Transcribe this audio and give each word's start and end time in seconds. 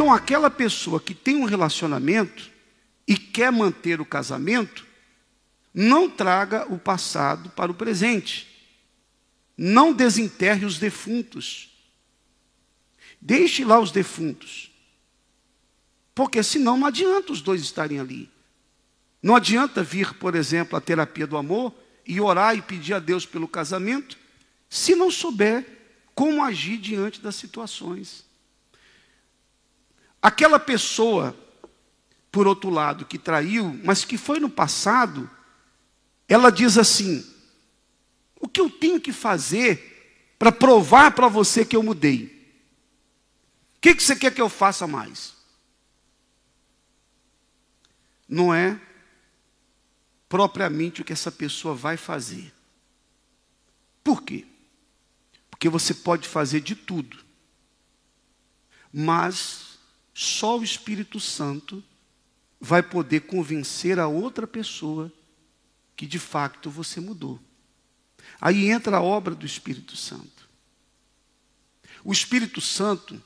Então, 0.00 0.14
aquela 0.14 0.48
pessoa 0.48 0.98
que 0.98 1.14
tem 1.14 1.36
um 1.36 1.44
relacionamento 1.44 2.50
e 3.06 3.18
quer 3.18 3.52
manter 3.52 4.00
o 4.00 4.04
casamento, 4.06 4.86
não 5.74 6.08
traga 6.08 6.66
o 6.72 6.78
passado 6.78 7.50
para 7.50 7.70
o 7.70 7.74
presente. 7.74 8.48
Não 9.58 9.92
desenterre 9.92 10.64
os 10.64 10.78
defuntos. 10.78 11.70
Deixe 13.20 13.62
lá 13.62 13.78
os 13.78 13.90
defuntos. 13.90 14.70
Porque 16.14 16.42
senão 16.42 16.78
não 16.78 16.86
adianta 16.86 17.30
os 17.30 17.42
dois 17.42 17.60
estarem 17.60 18.00
ali. 18.00 18.30
Não 19.22 19.36
adianta 19.36 19.82
vir, 19.82 20.14
por 20.14 20.34
exemplo, 20.34 20.78
a 20.78 20.80
terapia 20.80 21.26
do 21.26 21.36
amor 21.36 21.74
e 22.06 22.18
orar 22.22 22.56
e 22.56 22.62
pedir 22.62 22.94
a 22.94 22.98
Deus 22.98 23.26
pelo 23.26 23.46
casamento, 23.46 24.16
se 24.66 24.96
não 24.96 25.10
souber 25.10 25.66
como 26.14 26.42
agir 26.42 26.78
diante 26.78 27.20
das 27.20 27.34
situações. 27.34 28.29
Aquela 30.22 30.58
pessoa, 30.58 31.36
por 32.30 32.46
outro 32.46 32.70
lado, 32.70 33.04
que 33.06 33.18
traiu, 33.18 33.78
mas 33.84 34.04
que 34.04 34.18
foi 34.18 34.38
no 34.38 34.50
passado, 34.50 35.30
ela 36.28 36.50
diz 36.50 36.76
assim: 36.76 37.24
o 38.40 38.48
que 38.48 38.60
eu 38.60 38.70
tenho 38.70 39.00
que 39.00 39.12
fazer 39.12 40.34
para 40.38 40.52
provar 40.52 41.12
para 41.12 41.28
você 41.28 41.64
que 41.64 41.76
eu 41.76 41.82
mudei? 41.82 42.38
O 43.76 43.80
que, 43.80 43.94
que 43.94 44.02
você 44.02 44.14
quer 44.14 44.34
que 44.34 44.40
eu 44.40 44.48
faça 44.48 44.86
mais? 44.86 45.34
Não 48.28 48.52
é 48.52 48.80
propriamente 50.28 51.00
o 51.00 51.04
que 51.04 51.12
essa 51.12 51.32
pessoa 51.32 51.74
vai 51.74 51.96
fazer. 51.96 52.54
Por 54.04 54.22
quê? 54.22 54.46
Porque 55.50 55.68
você 55.68 55.92
pode 55.92 56.28
fazer 56.28 56.60
de 56.60 56.74
tudo, 56.74 57.18
mas 58.92 59.69
só 60.12 60.58
o 60.58 60.64
Espírito 60.64 61.18
Santo 61.18 61.82
vai 62.60 62.82
poder 62.82 63.20
convencer 63.20 63.98
a 63.98 64.06
outra 64.06 64.46
pessoa 64.46 65.12
que 65.96 66.06
de 66.06 66.18
fato 66.18 66.70
você 66.70 67.00
mudou. 67.00 67.40
Aí 68.40 68.70
entra 68.70 68.98
a 68.98 69.02
obra 69.02 69.34
do 69.34 69.46
Espírito 69.46 69.96
Santo. 69.96 70.48
O 72.04 72.12
Espírito 72.12 72.60
Santo 72.60 73.22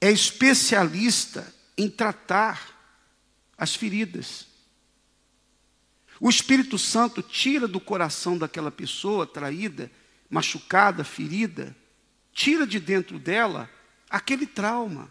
é 0.00 0.10
especialista 0.10 1.52
em 1.76 1.88
tratar 1.88 2.74
as 3.56 3.74
feridas. 3.74 4.46
O 6.20 6.28
Espírito 6.28 6.78
Santo 6.78 7.22
tira 7.22 7.66
do 7.66 7.80
coração 7.80 8.36
daquela 8.38 8.70
pessoa 8.70 9.26
traída, 9.26 9.90
machucada, 10.30 11.04
ferida, 11.04 11.76
tira 12.32 12.66
de 12.66 12.80
dentro 12.80 13.18
dela 13.18 13.70
aquele 14.08 14.46
trauma. 14.46 15.10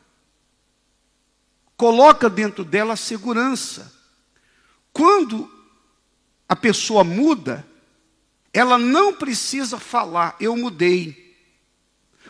Coloca 1.76 2.30
dentro 2.30 2.64
dela 2.64 2.94
a 2.94 2.98
segurança. 2.98 3.92
Quando 4.92 5.52
a 6.48 6.56
pessoa 6.56 7.04
muda, 7.04 7.66
ela 8.54 8.78
não 8.78 9.14
precisa 9.14 9.80
falar, 9.80 10.36
eu 10.40 10.56
mudei. 10.56 11.36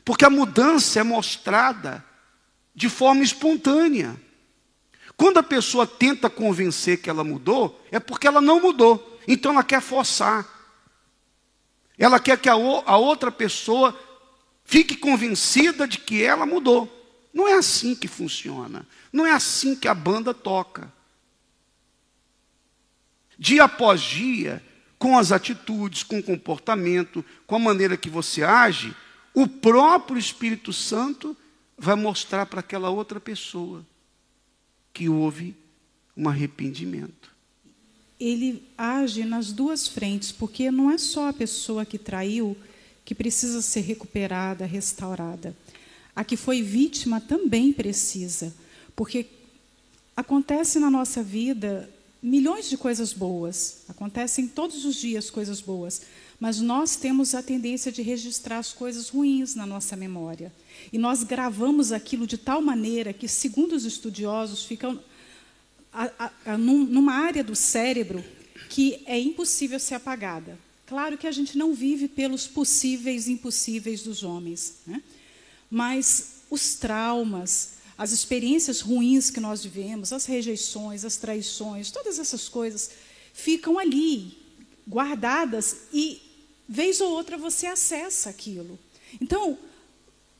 Porque 0.06 0.26
a 0.26 0.30
mudança 0.30 1.00
é 1.00 1.04
mostrada 1.04 2.04
de 2.74 2.90
forma 2.90 3.24
espontânea. 3.24 4.20
Quando 5.16 5.38
a 5.38 5.44
pessoa 5.44 5.86
tenta 5.86 6.30
convencer 6.30 7.02
que 7.02 7.10
ela 7.10 7.24
mudou, 7.24 7.80
é 7.92 8.00
porque 8.00 8.28
ela 8.28 8.42
não 8.42 8.60
mudou. 8.60 9.20
Então 9.28 9.52
ela 9.52 9.64
quer 9.64 9.82
forçar. 9.82 10.48
Ela 11.98 12.20
quer 12.20 12.38
que 12.40 12.50
a, 12.50 12.56
outra 12.56 13.32
pessoa 13.32 13.98
fique 14.66 14.96
convencida 14.96 15.88
de 15.88 16.00
que 16.00 16.24
ela 16.24 16.46
mudou. 16.46 17.03
Não 17.34 17.48
é 17.48 17.53
assim 17.53 17.95
que 17.95 18.08
funciona. 18.08 18.85
Não 19.12 19.25
é 19.25 19.31
assim 19.31 19.75
que 19.75 19.88
a 19.88 19.96
banda 19.96 20.34
toca. 20.34 20.91
Dia 23.38 23.63
após 23.63 24.02
dia, 24.02 24.63
com 25.00 25.18
as 25.18 25.31
atitudes, 25.31 26.03
com 26.03 26.19
o 26.19 26.24
comportamento, 26.24 27.25
com 27.47 27.56
a 27.56 27.59
maneira 27.59 27.97
que 27.97 28.09
você 28.09 28.44
age, 28.44 28.96
o 29.34 29.47
próprio 29.47 30.19
Espírito 30.19 30.72
Santo 30.72 31.35
vai 31.78 31.96
mostrar 31.96 32.46
para 32.46 32.59
aquela 32.59 32.90
outra 32.90 33.19
pessoa 33.19 33.84
que 34.94 35.09
houve 35.09 35.56
um 36.16 36.29
arrependimento. 36.29 37.34
Ele 38.19 38.63
age 38.78 39.25
nas 39.25 39.52
duas 39.52 39.88
frentes, 39.88 40.31
porque 40.31 40.69
não 40.69 40.91
é 40.91 40.97
só 40.97 41.29
a 41.29 41.34
pessoa 41.34 41.84
que 41.84 41.97
traiu 41.97 42.56
que 43.03 43.13
precisa 43.13 43.62
ser 43.62 43.81
recuperada, 43.81 44.66
restaurada. 44.66 45.56
A 46.16 46.24
que 46.24 46.38
foi 46.38 46.62
vítima 46.62 47.19
também 47.19 47.74
precisa, 47.74 48.53
porque 48.96 49.25
acontece 50.16 50.79
na 50.79 50.90
nossa 50.90 51.24
vida 51.24 51.90
milhões 52.22 52.69
de 52.69 52.78
coisas 52.78 53.12
boas, 53.12 53.79
acontecem 53.90 54.47
todos 54.47 54.85
os 54.85 54.96
dias 54.96 55.29
coisas 55.29 55.59
boas, 55.59 56.03
mas 56.40 56.59
nós 56.62 56.96
temos 56.96 57.35
a 57.35 57.44
tendência 57.44 57.91
de 57.91 58.02
registrar 58.02 58.59
as 58.59 58.72
coisas 58.72 59.09
ruins 59.09 59.56
na 59.56 59.66
nossa 59.66 59.96
memória. 59.96 60.52
E 60.91 60.97
nós 60.97 61.23
gravamos 61.23 61.91
aquilo 61.91 62.25
de 62.28 62.38
tal 62.38 62.62
maneira 62.62 63.13
que, 63.13 63.28
segundo 63.28 63.73
os 63.73 63.85
estudiosos, 63.85 64.63
ficam 64.63 65.00
a, 65.91 66.09
a, 66.18 66.31
a, 66.53 66.57
numa 66.57 67.13
área 67.13 67.44
do 67.44 67.56
cérebro 67.56 68.23
que 68.69 69.02
é 69.06 69.19
impossível 69.19 69.79
ser 69.79 69.96
apagada. 69.96 70.57
Claro 70.88 71.18
que 71.18 71.28
a 71.28 71.31
gente 71.31 71.57
não 71.57 71.73
vive 71.73 72.07
pelos 72.07 72.47
possíveis 72.47 73.28
e 73.28 73.34
impossíveis 73.34 74.03
dos 74.03 74.23
homens, 74.23 74.75
né? 74.85 75.02
Mas 75.73 76.44
os 76.51 76.75
traumas, 76.75 77.78
as 77.97 78.11
experiências 78.11 78.79
ruins 78.79 79.31
que 79.31 79.39
nós 79.39 79.63
vivemos, 79.63 80.13
as 80.13 80.28
rejeições, 80.28 81.03
as 81.03 81.17
traições, 81.17 81.89
todas 81.89 82.19
essas 82.19 82.47
coisas 82.47 82.91
ficam 83.34 83.79
ali, 83.79 84.38
guardadas 84.88 85.78
e 85.91 86.22
vez 86.69 87.01
ou 87.01 87.11
outra 87.11 87.39
você 87.39 87.66
acessa 87.66 88.29
aquilo. 88.29 88.78
Então, 89.19 89.57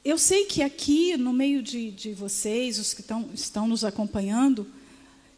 eu 0.05 0.19
sei 0.19 0.45
que 0.45 0.61
aqui, 0.61 1.17
no 1.17 1.33
meio 1.33 1.63
de, 1.63 1.89
de 1.89 2.13
vocês, 2.13 2.77
os 2.77 2.94
que 2.94 3.01
estão, 3.01 3.27
estão 3.33 3.67
nos 3.67 3.83
acompanhando, 3.83 4.67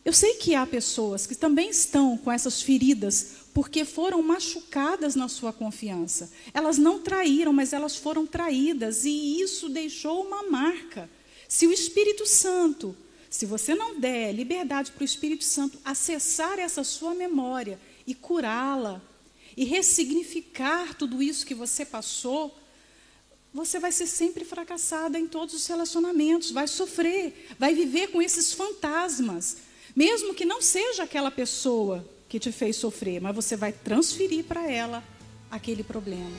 eu 0.05 0.13
sei 0.13 0.35
que 0.35 0.53
há 0.53 0.65
pessoas 0.67 1.25
que 1.25 1.33
também 1.33 1.69
estão 1.69 2.15
com 2.15 2.31
essas 2.31 2.61
feridas 2.61 3.45
porque 3.55 3.83
foram 3.83 4.21
machucadas 4.21 5.15
na 5.15 5.27
sua 5.27 5.51
confiança. 5.51 6.31
Elas 6.53 6.77
não 6.77 6.99
traíram, 6.99 7.51
mas 7.51 7.73
elas 7.73 7.95
foram 7.95 8.27
traídas 8.27 9.03
e 9.03 9.41
isso 9.41 9.67
deixou 9.67 10.23
uma 10.23 10.43
marca. 10.43 11.09
Se 11.49 11.65
o 11.65 11.73
Espírito 11.73 12.27
Santo, 12.27 12.95
se 13.31 13.47
você 13.47 13.73
não 13.73 13.99
der 13.99 14.31
liberdade 14.31 14.91
para 14.91 15.01
o 15.01 15.05
Espírito 15.05 15.43
Santo 15.43 15.79
acessar 15.83 16.59
essa 16.59 16.83
sua 16.83 17.15
memória 17.15 17.79
e 18.05 18.13
curá-la, 18.13 19.01
e 19.57 19.63
ressignificar 19.63 20.93
tudo 20.95 21.23
isso 21.23 21.45
que 21.45 21.55
você 21.55 21.85
passou, 21.85 22.55
você 23.53 23.79
vai 23.79 23.91
ser 23.91 24.05
sempre 24.05 24.43
fracassada 24.43 25.17
em 25.17 25.27
todos 25.27 25.55
os 25.55 25.65
relacionamentos, 25.65 26.51
vai 26.51 26.67
sofrer, 26.67 27.47
vai 27.57 27.73
viver 27.73 28.07
com 28.07 28.21
esses 28.21 28.51
fantasmas, 28.51 29.57
mesmo 29.95 30.33
que 30.33 30.45
não 30.45 30.61
seja 30.61 31.03
aquela 31.03 31.31
pessoa 31.31 32.05
que 32.27 32.39
te 32.39 32.51
fez 32.51 32.75
sofrer, 32.75 33.21
mas 33.21 33.35
você 33.35 33.55
vai 33.55 33.71
transferir 33.71 34.43
para 34.43 34.69
ela 34.69 35.03
aquele 35.49 35.83
problema. 35.83 36.35